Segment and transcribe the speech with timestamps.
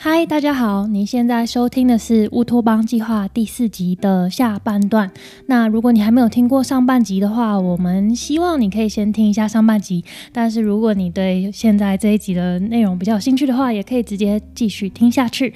[0.00, 0.86] 嗨，大家好！
[0.86, 5.10] 你现在收听的是《乌托邦计划》第四集的下半段。
[5.46, 10.04] 那如果你还没有听过上半集的话，我们希望你可以先听一下上半集。
[10.30, 15.52] 但是如果你对现在这一集的内容比较有兴趣的话，也可以直接继续听下去。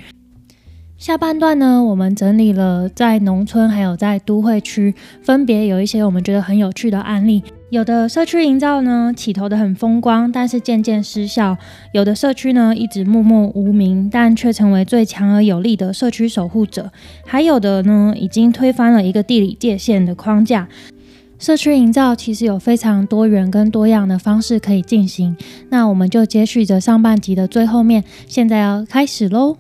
[0.99, 7.45] 下半段呢，我们整理了在农村还有在都会区，分别有一些我们觉得很有趣的案例。
[7.73, 11.57] 有的社区营造呢，起头的很风光，但是渐渐失效；
[11.95, 16.85] 有的社区呢，一直默默无名，但却成为最强而有力的社区守护者；
[17.25, 20.69] 还有的呢，已经推翻了一个地理界限的框架。
[21.39, 25.35] 社区营造其实有非常多元跟多样的方式可以进行。
[25.71, 29.57] 那我们就接续着上半集的最后面，现在要开始喽。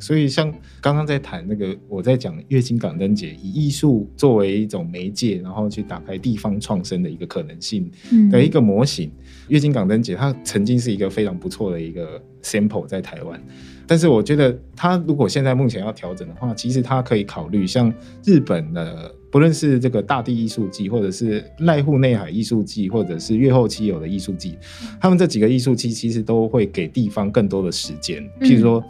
[0.00, 7.90] 所以，像刚刚在谈那个，我在讲月经港灯节，以艺术作为一种媒介，然后去打开地方创生的一个可能性
[8.30, 9.10] 的一个模型。
[9.48, 13.40] 月经港灯节它曾经是一个非常不错的一个 sample 在台湾，
[13.86, 17.92] 但是我觉得它如果现在目前要调整的话，其实它可以考虑像
[18.24, 19.14] 日本的。
[19.30, 24.56] 不论是这个大地艺术季，或者是濑户内海艺术季，或者是月后期有的艺术季，
[24.98, 28.26] 他们这几个艺术季其实都会给地方更多的时间。
[28.40, 28.82] 譬如说，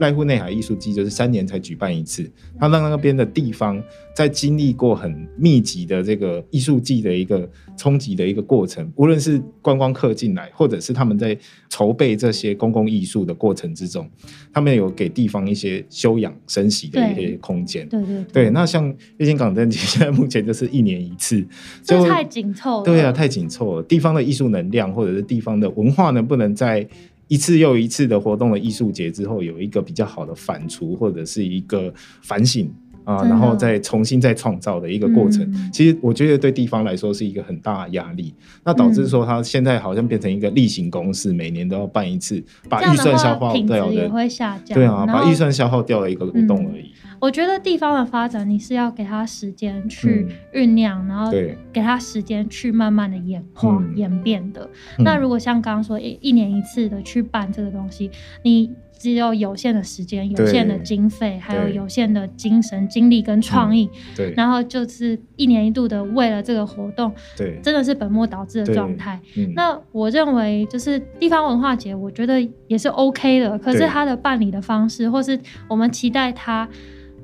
[0.00, 2.28] 濑户内海艺术季就是三年才举办一次，
[2.58, 3.82] 它让那边的地方
[4.14, 14.10] 在经历过很密集的这个艺术季的一个冲击的一个过程，无论是观光客进来，或者是他们在筹备这些公共艺术的过程之中，
[14.52, 17.88] 他们有给地方一些休养生息的一些空间。
[17.88, 18.86] 对对对，那像
[19.18, 19.78] 月经港灯节。
[19.84, 21.46] 现在目前就是一年一次，
[21.82, 22.84] 就太紧凑了。
[22.84, 23.82] 对啊，太紧凑了。
[23.82, 26.84] 地方的艺术能量，或者是地方的文化，能不能在
[27.28, 32.70] 一次又一次的活动的艺术节之后，有一个比较好的反刍，或者是一个反省？
[33.04, 38.34] 啊，然后再重新再创造的一个过程，其实我觉得对地方来说是一个很大的压力。
[38.64, 44.74] 那导致说他现在好像变成一个例行公事，每年都要办一次，把预算消耗掉的，也会下降。
[44.74, 46.90] 对啊，把预算消耗掉了一个活动而已。
[47.20, 51.30] 我觉得地方的发展，你是要给他时间去酝酿，然后
[51.72, 54.68] 给他时间去慢慢的演化演变的。
[54.98, 58.10] 那如果像刚刚说一一年一次的去办这个东西，
[58.42, 58.70] 你。
[59.04, 69.20] 只有有限的时间、有限的经费，还有有限的精神、精力跟创意，对，然后就是一年一度的为了这个活动，对，真的是本末倒置的状态。
[69.54, 75.38] 那我认为就是地方文化节，我觉得也是 OK 的，可是它的办理的方式，或是
[75.68, 76.66] 我们期待它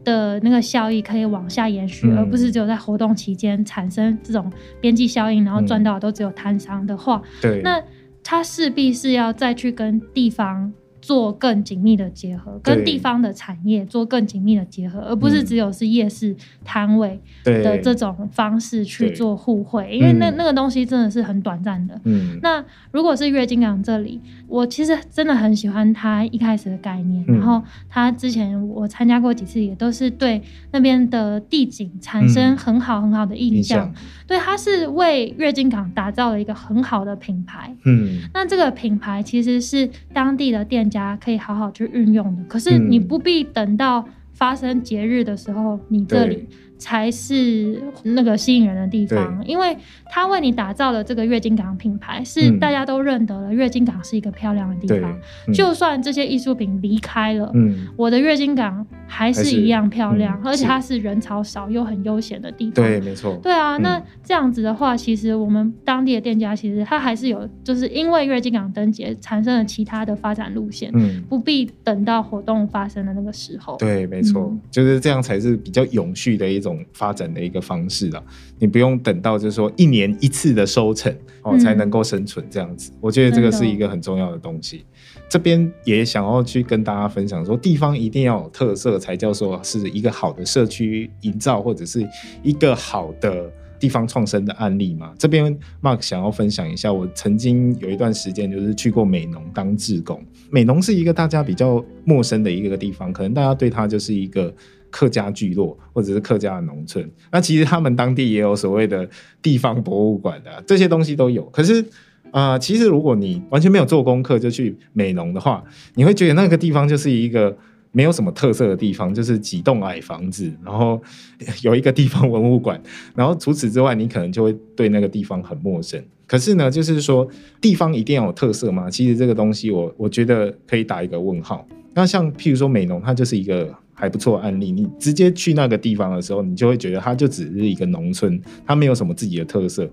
[0.05, 4.53] 的那个效益可以往下延续，而不是只有在活动期间产生这种
[4.83, 7.83] 边际效应，然后赚到的都只有摊商的话，对，那
[8.23, 10.71] 它势必是要再去跟地方。
[11.01, 21.99] 做更紧密的结合，跟地方的产业做更紧密的结合，而不是只有是夜市摊位的这种方式去做互惠，因为那那个东西真的是很短暂的。
[22.05, 33.91] 嗯，那如果是月经港这里，我其实真的很喜欢他一开始的概念，然后他之前我参加过几次，也都是对那边的地景产生很好很好的印象。
[34.27, 37.75] 对，他是为月经港打造了一个很好的品牌。
[37.87, 40.91] 嗯，那这个品牌其实是当地的店。
[40.91, 46.49] 家可以好好去运用的，可是你不必等到发生节日的时候，你这里。
[46.81, 49.77] 才是那个吸引人的地方，因为
[50.07, 55.21] 他为你打造的这个月经港品牌是大家都认得了，月经港是一个漂亮的地方。
[55.53, 57.53] 就算这些艺术品离开了，
[57.97, 62.73] 我的月经港还是一样漂亮，而且它是人潮少又很悠闲的地方。
[62.83, 63.39] 对，没错。
[63.43, 73.77] 对啊，那这样子的话，其实我们当地的店家其实他还是有，就是因为月经港灯节产生了其他的发展路线，嗯，不必等到活动发生的那个时候。
[73.77, 76.70] 对，没错，就是这样才是比较永续的一种。
[76.93, 78.23] 发展的一个方式了，
[78.59, 84.85] 你不用等到就是说一年一次的收成哦才能够生存这样子，我觉得这个是一个很重要的东西。
[85.29, 92.05] 这边也想要去跟大家分享说，地方一定要有特色，才叫做是一个好的社区营造或者是
[92.43, 95.15] 一个好的地方创生的案例嘛。
[95.17, 100.21] 这边 Mark 想要分享一下，我曾经有一段时间就是去过美农当志工，
[100.51, 104.53] 美农是一个大家比较陌生的一个地方，可能大家对它就是一个。
[104.91, 109.09] 客家聚落或者是客家的农村，那其实他们当地也有所谓的
[109.41, 111.45] 地方博物馆的，这些东西都有。
[111.47, 111.85] 可是
[112.33, 115.65] 啊，其实如果你完全没有做功课就去美农的话，
[115.95, 117.57] 你会觉得那个地方就是一个
[117.93, 121.01] 没有什么特色的地方，就是几栋矮房子，然后
[121.63, 122.81] 有一个地方文物馆，
[123.15, 126.01] 然后除此之外，你可能就会对那个地方很陌生。
[126.27, 127.29] 可是呢，就是说
[127.61, 128.89] 地方一定要有特色吗？
[128.91, 131.67] 其实这个东西，我我觉得可以打一个问号。
[131.95, 133.73] 那像譬如说美农，它就是一个。
[134.01, 139.87] 还不错案例，你直接去那个地方的时候，你就会觉得它就只是一个农村，它没有什么自己的特色。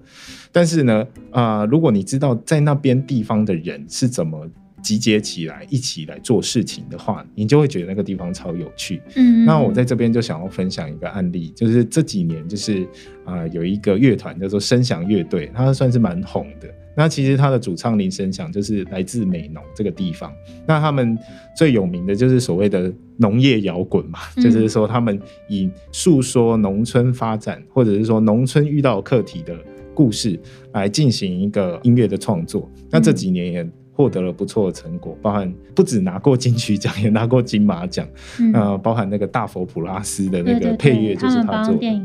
[0.51, 4.49] 但是呢，啊，如果你知道在那边地方的人是怎么
[4.81, 9.01] 集结起来一起来做事情的话，你就会觉得那个地方超有趣。
[9.15, 12.87] 嗯，那我在这边就想要分享一个案例，就是这几年就是
[13.25, 16.69] 啊有一个乐团叫做声响乐队，它算是蛮红的。
[16.97, 20.33] 那其实他的主唱林声响就是来自美浓这个地方。
[20.65, 21.15] 那他们
[21.55, 29.55] 最有名的就是所谓的农业摇滚嘛，就是说他们以诉说农村发展，或者是说农村遇到课题的
[29.93, 30.39] 故事
[30.73, 32.67] 来进行一个音乐的创作。
[32.89, 38.07] 那这几年也获得了不错的成果，包含不止拿过金曲奖，也拿过金马奖。
[38.53, 42.01] 呃，包含那个大佛普拉斯的那个配乐就是他做的。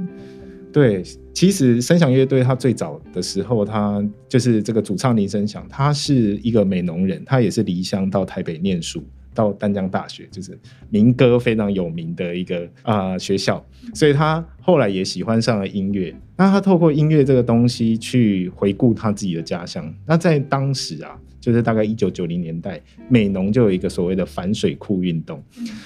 [0.73, 1.03] 对，
[1.35, 9.03] 其实声响乐队他最早的时候，他就是这个主唱林声响，他是一个美农人，他也是离乡到台北念书，
[9.35, 10.59] 到丹江大学，就是
[10.91, 13.65] 民歌非常有名的一个啊学校，
[13.95, 16.15] 所以他后来也喜欢上了音乐。
[16.37, 19.93] 那他透过音乐这个东西去回顾他自己的家乡。
[20.07, 25.43] 那在当时啊，就是大概一九九零年代，美农就有一个所谓的反水库运动。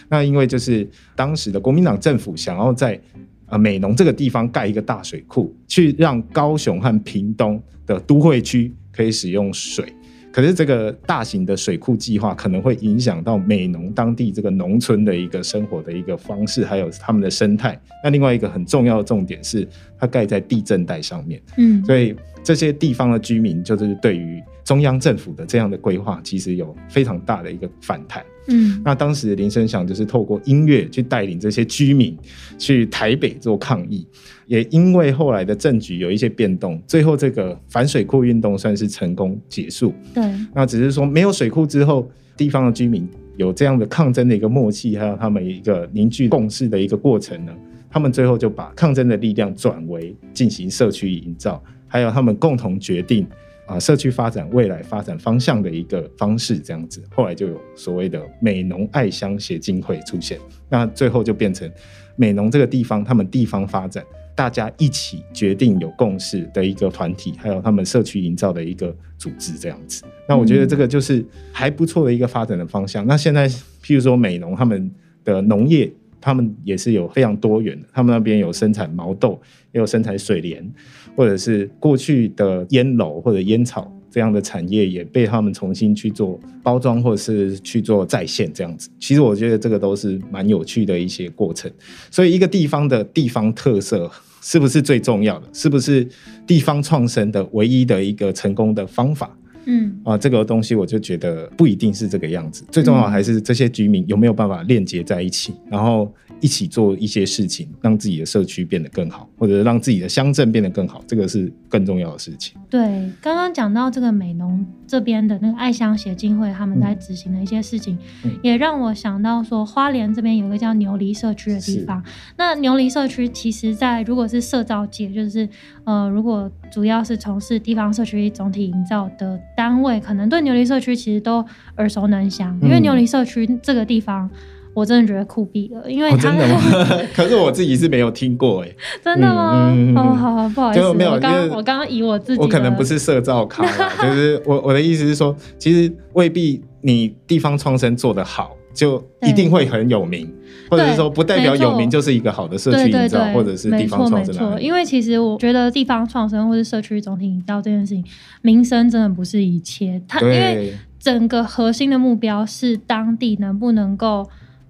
[0.08, 3.00] 那因为就是当时的国民党政府想要在
[3.46, 9.84] 啊，美浓这个地方盖一个大水库，去让高雄和屏东的都会区可以使用水。
[10.32, 17.80] 可是这个大型的水库计划可能会影响到美浓当地这个农村的一个生活的一个方式，还有他们的生态。
[18.04, 19.66] 那另外一个很重要的重点是，
[19.98, 21.40] 它盖在地震带上面。
[21.56, 28.22] 嗯，所以这些地方的居民就是对于中央政府的这样的规划，其实有非常大的一个反弹。
[28.48, 32.16] 嗯，那当时林声祥就是透过音乐去带领这些居民
[32.58, 34.06] 去台北做抗议，
[34.46, 39.92] 也因为后来的政局有一些变动，最后这个反水库运动算是成功结束。
[40.14, 47.52] 对，那只是说没有水库之后，地方的居民有这样的抗争的一个默契，还有他们一个凝聚共识的一个过程呢，
[47.90, 53.26] 他们最后就把抗争的力量转为进行社区营造，还有他们共同决定。
[53.66, 61.70] 啊，社区发展未来发展方向的一个方式，这样子，后来就有所谓的美农爱乡协进会出现，那最后就变成
[62.14, 64.04] 美农这个地方，他们地方发展，
[64.34, 70.04] 大家一起决定有共识的一个团体，还有他们社区营造的一个组织，这样子。
[70.28, 73.06] 那我觉得这个就是还不错的一个发展的方向。
[73.06, 74.90] 那现在，譬如说美农他们
[75.24, 75.92] 的农业。
[76.26, 79.40] 他们也是有非常多元的，他们那边有生产毛豆，
[79.70, 80.68] 也有生产水莲，
[81.14, 88.90] 或者是过去的烟楼或者烟草这样的产业，也被他们重新去做包装，或者是去做再现这样子。
[88.98, 91.70] 其实我觉得这个都是蛮有趣的一些过程。
[92.10, 94.10] 所以一个地方的地方特色
[94.42, 95.46] 是不是最重要的？
[95.52, 96.04] 是不是
[96.44, 99.30] 地方创生的唯一的一个成功的方法？
[99.66, 106.12] 嗯啊，这个东西我就觉得不一定是这个样子，最重要还是这些居民有没有办法链接在一起，然后。
[106.38, 112.54] 一起做一些事情，让自己的社区变得更好，或者让自己的乡镇变得更好，这个是更重要的事情。
[112.68, 117.96] 对，刚刚讲到这个美农这边的那个爱乡协进会，他们在执行的一些事情，
[118.42, 122.04] 也让我想到说，花莲这边有一个叫牛犁社区的地方。
[122.36, 125.48] 那牛犁社区其实，在如果是社造界，就是
[125.86, 131.42] 呃，如果主要是从事地方社区总体营造的单位，可能对牛犁社区其实都
[131.78, 134.28] 耳熟能详，因为牛犁社区这个地方。
[134.74, 136.60] 我真的觉得酷毙了，因为真的吗？
[137.16, 138.68] 可是我自己是没有听过哎，
[139.02, 139.74] 真的吗？
[139.96, 143.64] 哦，好好，不好意思，没有，我刚我刚刚以我自己，我可能不是社造咖，
[144.06, 150.30] 就是我我的意思是说，其实未必你地方创生做得好，就一定会很有名，
[150.70, 154.34] 或者是说不代表有名就是一个好的社区营造，或者是地方创生。
[154.34, 158.04] 没错，因为其实我觉得地方创生或者社区总体营造这件事情，
[158.42, 164.28] 名声真的不是一切，它因为整个核心的目标是当地能不能够。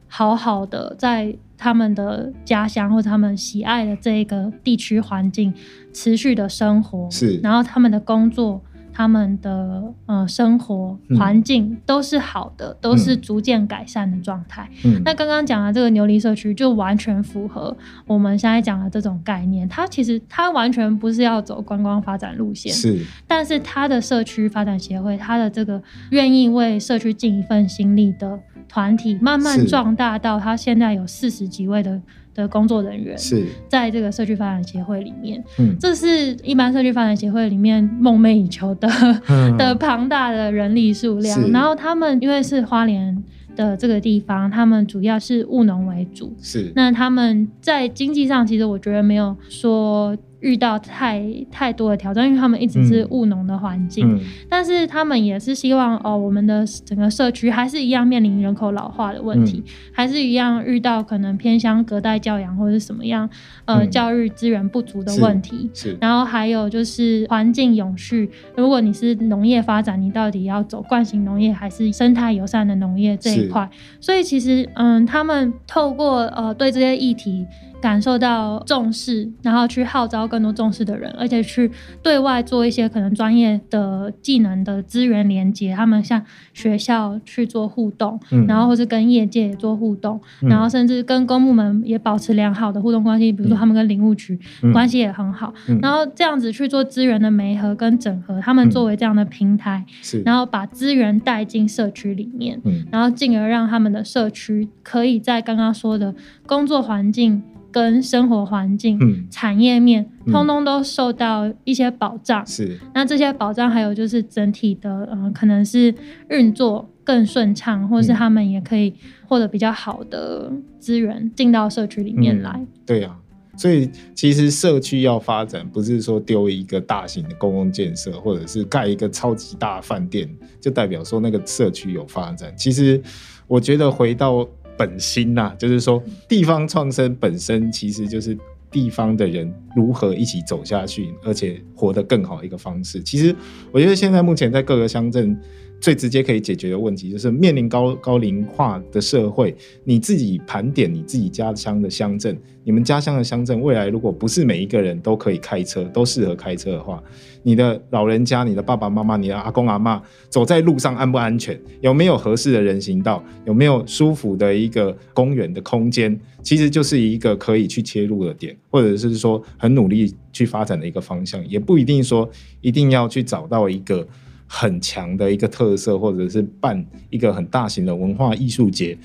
[0.08, 5.52] 好好的在他们的家乡或者他们喜爱的这个地区环境
[5.92, 8.62] 持续的生活，是，然后他们的工作。
[8.96, 14.66] 他们的呃生活环境都是好的，都是逐渐改善的状态。
[15.04, 17.76] 那刚刚讲的这个牛犁社区就完全符合
[18.06, 19.68] 我们现在讲的这种概念。
[19.68, 23.04] 它其实它完全不是要走观光发展路线，是。
[23.26, 32.00] 但是它的社区发展协会，它的这个愿意为社区尽一份心力的团体，慢慢壮大到它现在有四十几位的。
[32.36, 38.88] 的工作人员是在这个社区发展协会里面，嗯，这是一般社区发展协会里面梦寐以求的
[39.58, 41.50] 的庞大的人力数量。
[41.50, 43.22] 然后他们因为是花莲
[43.54, 46.70] 的这个地方，他们主要是务农为主，是。
[46.76, 63.28] 那他们在经济上，其实我觉得没有说遇到太太多的挑战，因为他们一直是务农的环境，但是他们也是希望哦，我们的整个社区还是一样面临人口老化的问题，还是一样遇到可能偏向隔代教养或者什么样
[63.64, 65.70] 呃教育资源不足的问题。
[65.72, 73.68] 是，然后还有就是环境永续，如果你是农业发展，你到底要走惯性农业还是生态友善的农业这一块？
[74.00, 77.46] 所以其实嗯，他们透过呃对这些议题。
[77.80, 81.70] 感受到重视，然后去号召更多重视的人，而且去
[82.02, 85.74] 对外做一些可能专业的技能的资源连接。
[85.74, 86.20] 他们像
[86.52, 88.18] 学校去做互动，
[88.48, 93.30] 然后或是跟业界也做互动，然后甚至跟公部门也保持良好的互动关系。
[93.30, 94.38] 比如说他们跟领务局
[94.72, 98.40] 关系也很好，然后这样子去做资源的媒合跟整合。
[98.40, 99.84] 他们作为这样的平台，
[100.24, 106.14] 然后把资源带进社区里面，然后进而让他们的社区可以在刚刚说的
[106.46, 107.42] 工作环境。
[107.76, 112.46] 跟生活环境、产业面，通通都受到一些保障。
[112.46, 115.94] 是，那这些保障还有就是整体的，呃，可能是
[116.30, 118.94] 运作更顺畅，或是他们也可以
[119.26, 122.58] 获得比较好的资源进到社区里面来。
[122.86, 123.14] 对呀，
[123.58, 130.26] 所以其实社区要发展，不是说丢一个大型的公共建设，或者是盖一个超级大饭店，
[130.58, 132.50] 就代表说那个社区有发展。
[132.56, 132.98] 其实
[133.46, 134.48] 我觉得回到。
[134.76, 138.36] 本心呐，就是说地方创生本身其实就是
[138.70, 143.02] 地方的人如何一起走下去，而且活得更好一个方式。
[143.02, 143.34] 其实
[143.72, 145.38] 我觉得现在目前在各个乡镇。
[145.80, 149.54] 最直接可以解决的问题就是面临高高龄化的社会，
[149.84, 157.00] 你自己盘点你自己家乡的乡镇，你们家乡的乡镇未来如果不是每一个人都可以开车，都适合开车的话，
[157.42, 161.60] 你的老人家、你的爸爸妈妈、你的阿公阿妈走在路上安不安全？
[161.80, 163.22] 有没有合适的人行道？
[163.44, 166.18] 有没有舒服的一个公园的空间？
[166.42, 172.28] 其实就是一个可以去切入的点，或者是说很努力去发展的一个方向，也不一定说
[172.60, 174.06] 一定要去找到一个。
[174.46, 178.96] 很强的一个特色，或者是办一个很大型的文化艺术节，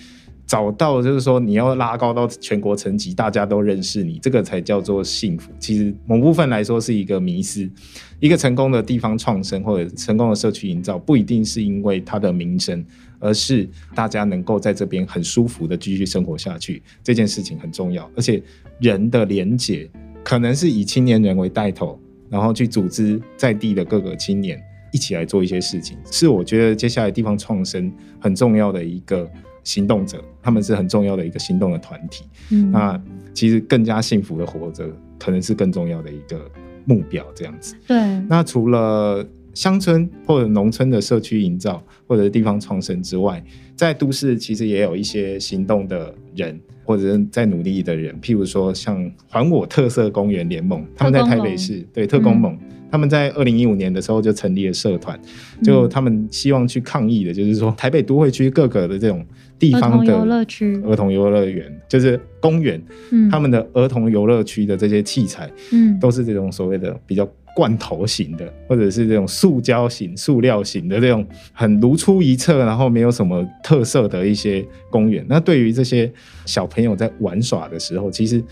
[0.46, 5.52] 找到就是说你要拉高到全国层级，大家都认识你，这个才叫做幸福。
[5.60, 7.70] 其实某部分来说是一个迷失。
[8.20, 12.86] 一个成功的地方创生或者成功的社区营造，不一定是因为它的名声，
[13.18, 18.08] 而是大家能够在这边很舒服的继续生活下去，这件事情很重要。
[18.16, 18.40] 而且
[18.80, 19.90] 人的连结，
[20.24, 24.62] 可能是以青年人为带头，然后去组织在地的各个青年。
[24.92, 29.30] 一起来做一些事情，是我觉得接下来地方创生很重要的一个
[29.64, 32.26] 行动者，他们是很重要的一个行动的团体。
[32.50, 33.02] 嗯，那
[33.34, 36.50] 其实更加幸福的活着，可能是更重要的一个
[36.86, 37.26] 目标。
[37.34, 37.76] 这样子。
[37.88, 37.98] 对。
[38.28, 43.44] 那除了乡村或者农村的社区营造，或者地方创生之外，
[43.76, 52.58] 在都市其实也有一些行动的人，或者是在努力的人，譬如说像还我特色公园联盟，他们在台北市对特工盟。
[52.92, 55.18] 他们在二零一五年的时候就成立了社团，
[55.64, 59.26] 就他们希望去抗议的，就是说台北都会区各个的这种
[59.58, 62.84] 地方的游乐区、儿童游乐园，就是公园，
[63.32, 75.26] 他们的儿童游乐区的这些器材，嗯，都是这种所谓的比较罐头型的，或者是这种塑胶型、塑料型的这种很如出一辙，然后没有什么特色的一些公园。
[75.28, 76.12] 那对于这些
[76.46, 78.44] 小朋友在玩耍的时候，其实。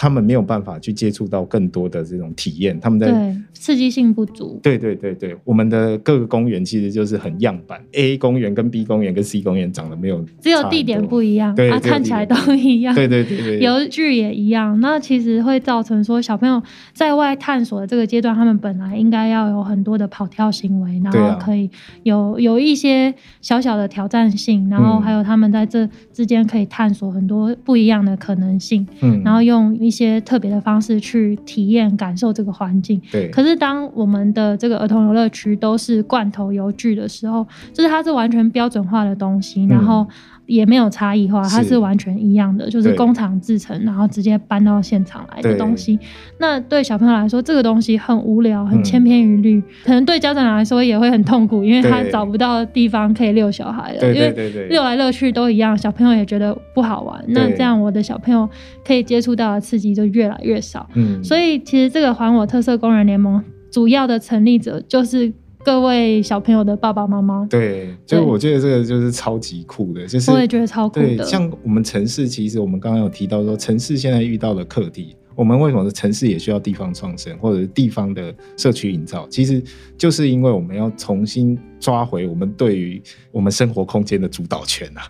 [0.00, 4.60] 他们没有办法去接触到更多的这种体验，他们在刺激性不足。
[4.62, 12.94] 对对对对，我们的各个公园其实就是很样板，A 公园跟 B 公园跟 C 公园长得没有，只有地点不一样，对啊，看起来都一样。
[12.94, 14.78] 对对对对，游具也一样。
[14.80, 16.62] 那其实会造成说小朋友
[16.92, 21.68] 在外探索的这个阶段，他们本来应该要有很多的跑跳行为，然后可以
[22.04, 28.86] 有有一些小小的挑战性，然后还有他们在这之间可以探索很多不一样的可能性。
[29.00, 29.76] 嗯，然后用。
[29.88, 33.00] 一些特别的方式去体验、感受这个环境。
[33.10, 33.28] 对。
[33.30, 40.06] 可是当我们的这个儿童游乐区都是罐头游具的时候，就是它是完全标准化的东西，然后。
[40.48, 45.98] 也没有差异化，它是完全一样的，就是工厂制成，然后直接搬到现场来的东西。
[46.38, 49.62] 那对小朋友来说，这个东西很无聊，很千篇一律。
[49.84, 54.14] 可能对家长来说也会很痛苦，因为他找不到地方可以遛小孩了。
[54.14, 54.30] 因为
[54.70, 57.22] 遛来遛去都一样，小朋友也觉得不好玩。
[57.28, 58.48] 那这样我的小朋友
[58.86, 60.88] 可以接触到的刺激就越来越少。
[60.94, 65.30] 嗯，所以其实这个还我特色工人联盟主要的成立者就是。
[65.68, 71.22] 各位小朋友的爸爸妈妈，对，就我觉得这个就是超级酷的，就是我也觉得超酷的。
[71.22, 79.28] 像我们城市，其实我们刚刚有提到说，城市现在遇到的课题，我们为什么是城市也需要地方创生，或者是地方的社区营造？
[79.28, 79.62] 其实
[79.98, 82.98] 就是因为我们要重新抓回我们对于
[83.30, 85.02] 我们生活空间的主导权啊。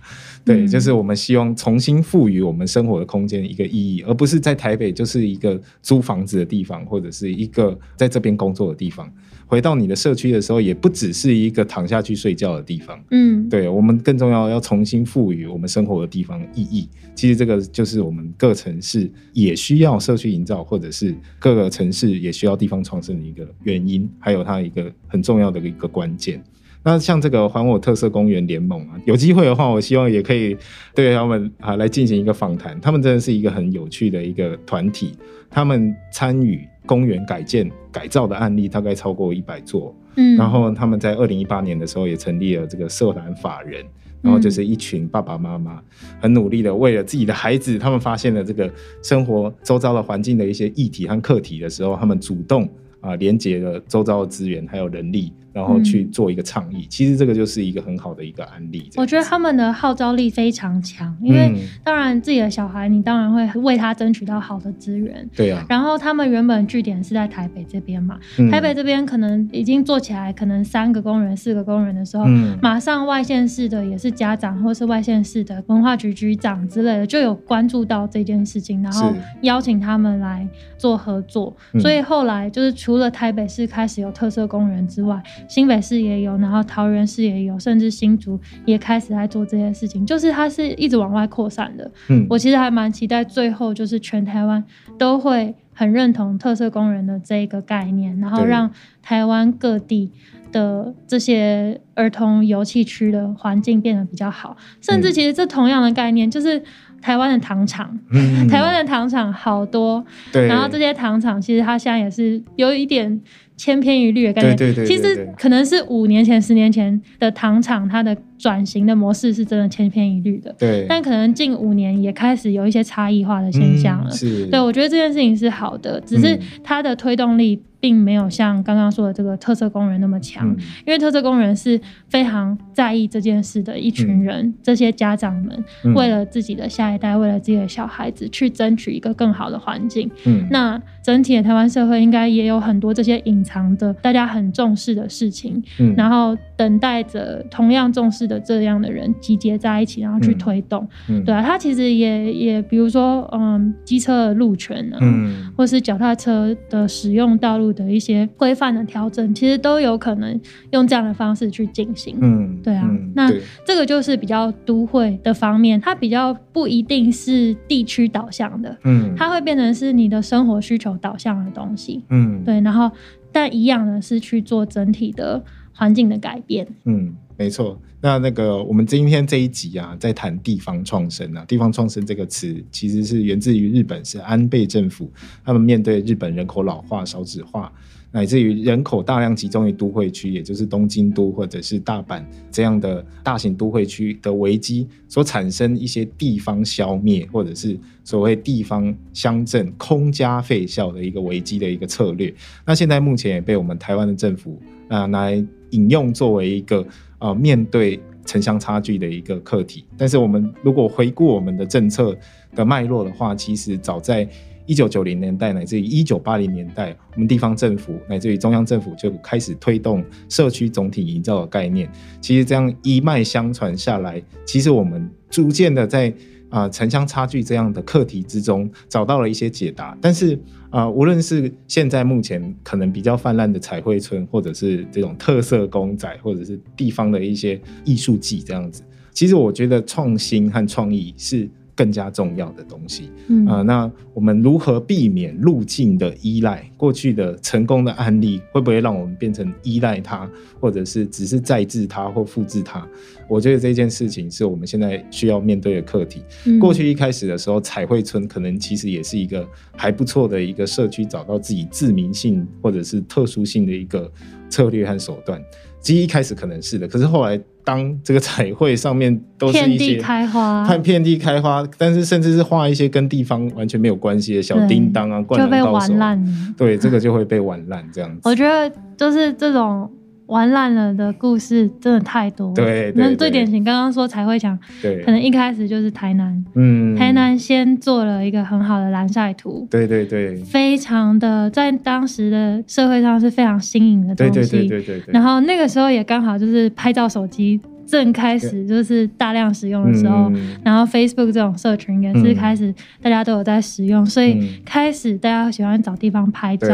[0.44, 9.08] 对，就是我们希望重新赋予我们生活的空间一个意义，而不是在台北就是一个租房子的地方，或者是一个在这边工作的地方。
[9.49, 13.02] 回到你的社区的时候，也不只是一个躺下去睡觉的地方。
[13.11, 16.87] 嗯，对我们更重要要重新赋予我们生活的地方意义。
[17.14, 26.40] 其实这个就是我们各城市也需要社区营造，或者是各个城市也需要地方创生的一个原因，还有它一个很重要的一个关键。
[26.85, 30.57] 那像这个还我特色公园联盟啊，有机会的话，我希望也可以
[30.95, 32.81] 对他们啊来进行一个访谈。
[32.81, 35.14] 他们真的是一个很有趣的一个团体，
[35.50, 39.95] 他们参与公园改建改造的案例大概超过一百座。
[40.16, 43.85] 嗯，然后他们在二零一八年的时候也成立了这个社团法人，
[44.21, 45.80] 然后就是一群爸爸妈妈
[46.21, 48.68] 很努力的为了自己的孩子，他们发现了这个
[49.02, 52.68] 生活周遭的环境的一些议题和课题的时候，他们主动
[53.00, 55.33] 啊连接了周遭的资源还有人力。
[55.58, 58.88] 然后去做一个倡议，其实这个就是一个很好的一个案例。
[58.96, 65.28] 我觉得他们的号召力非常强，因为当然自己的小孩，你当然会为他争取到好的资源。
[65.34, 65.66] 对啊。
[65.68, 68.16] 然后他们原本据点是在台北这边嘛，
[68.52, 72.24] 台北这边可能已经做起来，可能三个工人、四个工人的时候，
[72.62, 79.12] 马上外县市的也是家长或是外县市的文化局局长之类的就有关注到这件事情，然后
[79.42, 80.46] 邀请他们来
[80.76, 81.56] 做合作。
[81.80, 91.90] 所以后来就是除了台北市开始有特色工人之外，新北市也有，然后桃园市也有，甚至新竹也开始在做这些事情，就是它是一直往外扩散的。
[92.11, 94.62] 嗯，我其实还蛮期待最后就是全台湾
[94.99, 98.71] 都会很认同特色工人的这个概念，然后让
[99.02, 100.12] 台湾各地
[100.52, 104.57] 的这些儿童游戏区的环境变得比较好。
[104.83, 106.62] 甚至其实这同样的概念就是
[107.00, 107.99] 台湾的糖厂，
[108.50, 113.21] 台湾的糖厂好多，然后这些糖厂其实它现在也是有一点。
[113.58, 118.16] 千篇一律的概念，其实可能是五年前、十年前的糖厂，它的。
[118.38, 120.87] 转型的模式是真的千篇一律的，对。
[120.88, 124.47] 但可能近五年也开始有一些差异化的现象了，是。
[124.47, 130.49] 对，我觉得这件事情是好的，只是它的推动力并没有像刚刚说的这个特色工人那么强，
[130.87, 135.64] 因为特色工人是非常在意这件事的一群人，这些家长们
[135.97, 140.09] 为了自己的下一代，为了自己的小孩子去争取一个更好的环境。
[140.26, 148.27] 嗯，那整体的台湾社会应该也有很多这些隐藏的大家很重视的事情，嗯，然后等待着同样重视。
[148.28, 150.86] 的这样的人集结在一起，然后去推动，
[151.25, 160.38] 对啊，他其实也也比如说，嗯，机车的路权呢，嗯，或是脚踏车的使用道路的一些规范的调整，其实都有可能
[160.73, 163.32] 用这样的方式去进行，嗯，对啊，那
[163.64, 172.91] 这个就是比较都会的方面，它比较不一定是地区导向的，嗯，它会变成是你的生活需求导向的东西，嗯，对，然后
[173.32, 177.14] 但一样的是去做整体的环境的改变，嗯。
[177.38, 185.08] 没错，那那个我们今天这一集啊，在谈地方创生啊，地方创生这个词其实是源自于日本，是安倍政府
[185.44, 187.72] 他们面对日本人口老化、少子化，
[188.10, 202.34] 乃至于人口大量集中于都会区，也就是东京都或者是大阪这样的大型都会区的危机，所产生一些地方消灭，或者是所谓地方乡镇空家废校的一个危机的一个策略。
[202.66, 206.84] 那现在目前也被我们台湾的政府啊来引用作为一个。
[207.19, 212.17] 啊，面对城乡差距的一个课题，但是我们如果回顾我们的政策
[212.54, 214.28] 的脉络的话，其实早在
[214.67, 221.91] 一九九零年代乃至于一九八零年代，我们地方政府乃至于中央政府就开始推动社区总体营造的概念。
[222.21, 226.13] 其实这样一脉相传下来，其实我们逐渐的在。
[226.50, 229.95] 啊，城乡差距这样的课题之中，找到了一些解答。
[230.00, 230.35] 但是
[230.71, 241.49] 啊，无论是现在目前可能比较泛滥的彩绘村，或者是这种特色公仔，或者是地方的一些艺术季这样子，其实我觉得创新和创意是。
[241.78, 246.69] 更加重要的东西，嗯啊，那我们如何避免路径的依赖？
[246.76, 252.84] 过去的成功的案例会不会让我们变成依赖它，或者是只是再制它或复制它？
[253.28, 256.25] 我觉得这件事情是我们现在需要面对的课题。
[256.58, 264.10] 过去一开始的时候，彩绘村可能其实也是一个还不错的一个社区，找到自己自明性或者是特殊性的一个
[264.50, 265.41] 策略和手段。
[265.80, 267.41] 其实一开始可能是的，可是后来。
[267.69, 276.54] 当这个彩绘上面都是一些开花，看遍地开花，但是甚至是画一些跟地方完全没有关系的小叮当啊，就被玩烂。
[276.57, 278.23] 对，这个就会被玩烂这样子。
[278.25, 279.91] 我觉得就是这种
[280.28, 282.54] 玩烂了的故事真的太多。
[282.54, 295.12] 对，那最典型，刚刚说才会讲，对，可能一开始就是台南，嗯，台南先做了一个很好的蓝晒图，对对对，非常的在当时的社会上是非常新颖的东西，对对对对对。
[295.12, 297.60] 然后那个时候也刚好就是拍照手机。
[297.88, 300.30] 正开始就是大量使用的时候，
[300.62, 302.72] 然后 Facebook 这种社群也是开始
[303.02, 306.68] 大家都有在使用，所以开始大家喜欢找地方拍照，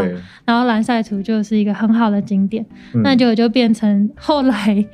[0.44, 2.66] 然后蓝晒图就是一个很好的景点，
[3.02, 4.84] 那就就变成后来。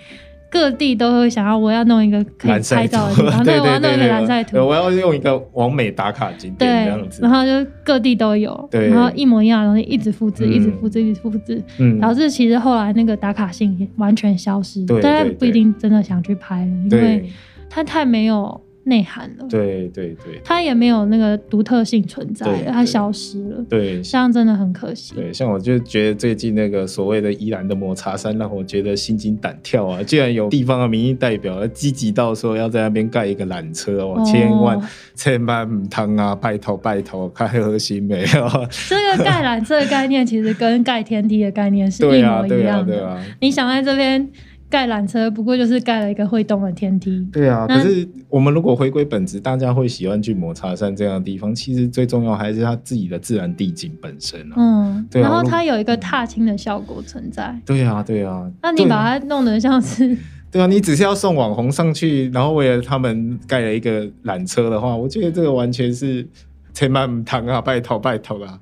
[0.51, 11.63] 各地都会想要，我要弄一个可以拍照的地方，对， 我要弄一个蓝晒图，我要用一个完美打卡景点这样子，然后就各地都有，然后一模一样的东西一直复制，一直复制，一直复制，
[12.01, 17.31] 导致其实后来那个打卡性完全消失，大家不一定真的想去拍了，因为
[17.69, 18.61] 它太没有。
[18.85, 25.15] 内涵了，对对对，它也没有那个独特性存在，它消失了，对，这样真的很可惜。
[25.15, 30.03] 对，像我就觉得最近那个所谓的宜兰的抹茶山，让我觉得心惊胆跳啊！
[30.05, 34.81] 居然有地方的民意代表积极到说要在那边盖一个缆车哦，千万
[35.15, 36.35] 千万唔通啊！
[36.35, 38.49] 拜托拜托，开核心没有？
[38.89, 43.21] 这个盖缆车的概念其实跟盖天梯的概念是一模一样的。
[43.41, 44.27] 你想在这边。
[44.71, 47.29] 盖缆车不过就是盖了一个会动的天梯。
[47.33, 51.53] 对啊，可是我们如果回归本质，大家会喜欢去抹茶山这样的地方。
[51.53, 54.55] 其实最重要还是它自己的自然地景本身啊。
[54.57, 55.21] 嗯，对。
[55.21, 57.55] 然后它有一个踏青的效果存在。
[57.67, 58.49] 对啊，对啊。
[58.63, 60.17] 那你把它弄得像是
[60.53, 66.27] 对啊，你只是要送网红上去，然后为了他们盖了一个缆车的话，我觉得这个完全是
[66.73, 68.59] 千万堂啊，拜托拜托啊。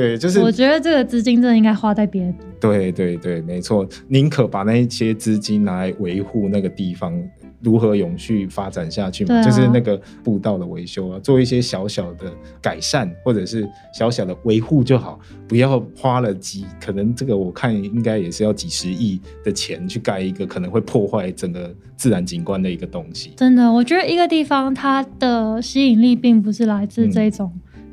[0.00, 2.34] 对，就是我觉得这个资金真的应该花在别的。
[2.58, 7.22] 对对对，没错，宁可把那一些资金拿来维护那个地方
[7.62, 12.32] 如何永续发展下去嘛，就是那个步道的维修啊，做一些小小的
[12.62, 23.32] 改善或者是小小的维护就好，不要花了几，可能这个我看应该也是要几十亿的钱去盖一个可能会破坏整个自然景观的一个东西。
[23.36, 27.50] 真的，我觉得一个地方它的吸引力并不是来自这种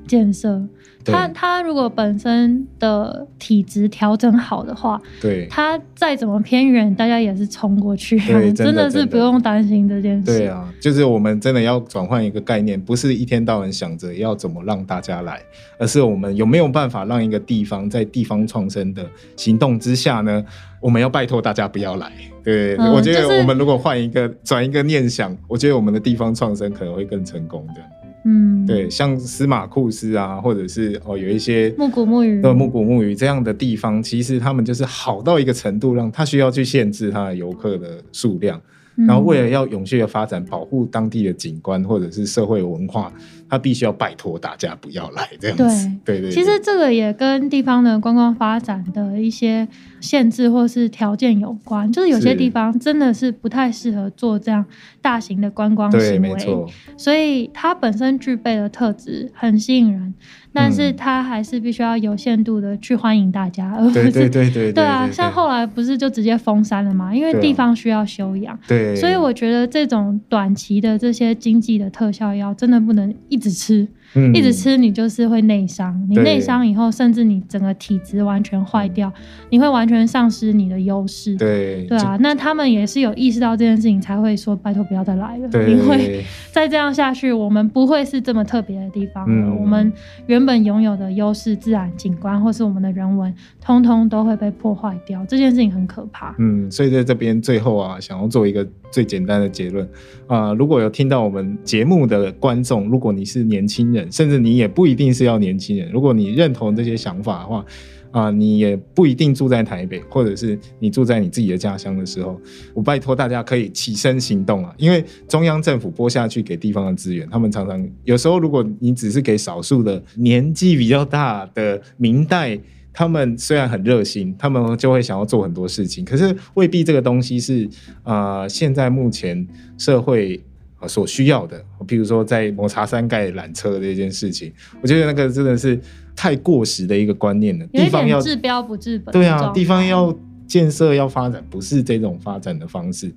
[0.08, 0.62] 建设。
[1.06, 8.20] 他他如果本身的体质调整好的话，对，他再怎么偏远，大家也是冲过去，
[8.52, 10.26] 真的是不用担心这件事。
[10.26, 15.40] 对啊，就是我们真的要转换一个概念，不是一天到晚想着要怎么让大家来，
[15.80, 19.06] 而是我们有没有办法让一个地方在地方创生的
[19.38, 20.44] 行动之下呢？
[20.82, 22.12] 我们要拜托大家不要来。
[22.44, 27.82] 对，我觉得我们如果换一个转一个念想，我觉得我们的地方创生可能会更成功的。
[28.26, 38.62] 嗯，对，像司马库斯啊，或者是哦，有一些木古木鱼，对，木古木鱼这样的地方，其实他们就是好到一个程度，让他需要去限制他的游客的数量。
[39.08, 43.14] 然后为了要永续的发展，保护当地的景观或者是社会文化，
[43.50, 45.92] 他必须要拜托大家不要来这样子。
[46.04, 49.68] 对对，其实这个也跟地方的观光发展的一些
[50.00, 54.66] 限制或是条件有关，就是有些地方真的是不太适合做这样
[55.02, 56.66] 大型的观光行为，
[56.98, 60.14] 所以它本身具备的特质很吸引人。
[60.54, 67.14] 但是他还是必须要有限度的去欢迎大家，而不是对对对 对啊，像后来不是就直接封山了嘛？
[67.14, 73.88] 因为地方需要休养，对，所以我觉得这种短期的这些经济的特效药真的不能一一直吃。
[74.34, 79.12] 一直吃你就是会内伤，你内伤以后，甚至你整个体质完全坏掉，
[79.50, 81.36] 你会完全丧失你的优势。
[81.36, 89.54] 对对啊，那他们也是有意识到这件事情，才会说拜托不要再来了，因为 再这样下去，我们不会是这么特别的地方了。
[89.54, 89.92] 我们
[90.26, 95.24] 原本拥有的优势、自然景观或是我们的人文，通通都会被破坏掉。
[95.26, 96.36] 这件事情很可怕。
[96.40, 99.88] 嗯，所以在这边最后啊，想要做一个最简单的结论
[100.28, 104.07] 啊，如果有听到我们节目的观众，如果你是年轻人。
[104.12, 107.66] 甚至你也不一定是要年轻人，如果你认同这些想法的话，
[108.12, 112.40] 啊，你也不一定住在台北，或者是你住在你自己的家乡的时候，
[112.74, 114.74] 我拜托大家可以起身行动啊！
[114.78, 122.58] 因为中央政府拨下去给地方的资源，他们常常有时候，如果你只是给少数的年纪比较大的明代，
[122.94, 127.70] 他们虽然很热心，他们就会想要做很多事情，可是未必这个东西是
[128.04, 129.46] 啊，现在目前
[129.78, 130.42] 社会。
[130.80, 135.80] 啊，所需要的，譬如说在抹茶山盖缆车这件事情，我觉得那个真的是
[136.16, 137.66] 太过时的一个观念了。
[137.68, 139.12] 地方要治标不治本。
[139.12, 143.12] 对啊，地方要建设要发展，不是这种发展的方式。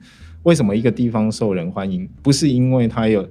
[0.44, 2.08] 为什么一个地方受人欢迎？
[2.22, 3.28] 不是因为它有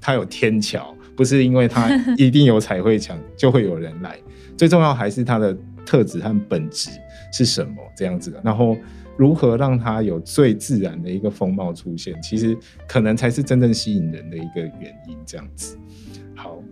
[0.00, 1.88] 它有天桥，不是因为它
[2.18, 4.18] 一定有彩绘墙就会有人来。
[4.56, 6.90] 最重要还是它的特质和本质
[7.32, 8.40] 是什么这样子的。
[8.42, 8.76] 然后。
[9.18, 15.16] 如何让它有最自然的一个风貌出现，其实可能才是真正吸引人的一个原因。
[15.26, 15.76] 这样子，
[16.36, 16.62] 好，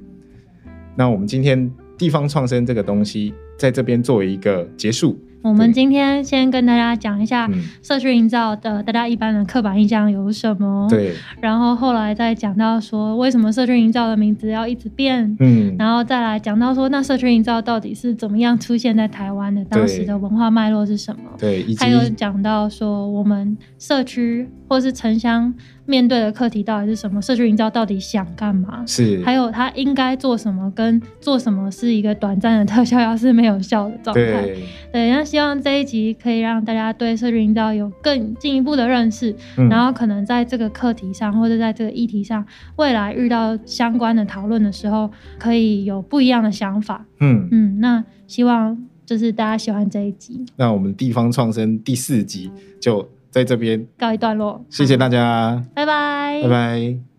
[0.96, 5.18] 那我们今天地方创生这个东西在这边作为一个结束。
[5.46, 7.48] 我们今天先跟大家讲一下
[7.80, 25.54] 社区营造的大家一般的刻板印象有什么，对，然后后来再讲到说为什么社区营造的名字要一直变，嗯，然后再来讲到说那社区营造到底是怎么样出现在台湾的，当时的文化脉络是什么，对，还有讲到说我们社区或是城乡。
[25.88, 27.22] 面对的课题到底是什么？
[27.22, 28.82] 社区营造到底想干嘛？
[28.88, 30.68] 是，还有他应该做什么？
[30.74, 34.48] 跟做什么是一个短暂的特效药是没有效的状态。
[34.92, 39.37] 对，那希望这一集可以让大家对社区营造有更进一步的认识，
[39.68, 42.42] 然后可能在这个课题上或者在这个议题上，
[42.77, 47.05] 未来遇到相关的讨论的时候，可以有不一样的想法。
[47.20, 50.42] 嗯嗯，那希望就是大家喜欢这一集。
[50.57, 53.07] 那我们地方创生第四集就。
[53.29, 57.15] 在这边告一段落，谢谢大家，拜拜，拜拜。